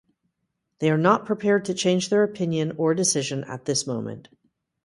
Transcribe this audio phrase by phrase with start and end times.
[0.79, 4.29] They are not prepared to change their opinion or decision at this moment.